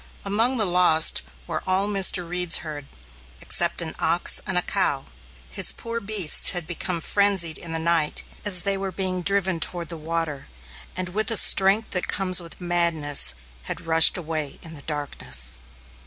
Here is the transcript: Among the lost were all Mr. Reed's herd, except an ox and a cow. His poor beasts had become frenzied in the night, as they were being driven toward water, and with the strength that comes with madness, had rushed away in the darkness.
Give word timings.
Among 0.25 0.57
the 0.57 0.65
lost 0.65 1.21
were 1.45 1.61
all 1.67 1.87
Mr. 1.87 2.27
Reed's 2.27 2.57
herd, 2.65 2.87
except 3.39 3.83
an 3.83 3.93
ox 3.99 4.41
and 4.47 4.57
a 4.57 4.63
cow. 4.63 5.05
His 5.51 5.71
poor 5.71 5.99
beasts 5.99 6.49
had 6.49 6.65
become 6.65 7.01
frenzied 7.01 7.59
in 7.59 7.71
the 7.71 7.77
night, 7.77 8.23
as 8.43 8.63
they 8.63 8.77
were 8.79 8.91
being 8.91 9.21
driven 9.21 9.59
toward 9.59 9.91
water, 9.91 10.47
and 10.97 11.09
with 11.09 11.27
the 11.27 11.37
strength 11.37 11.91
that 11.91 12.07
comes 12.07 12.41
with 12.41 12.59
madness, 12.59 13.35
had 13.65 13.85
rushed 13.85 14.17
away 14.17 14.57
in 14.63 14.73
the 14.73 14.81
darkness. 14.81 15.59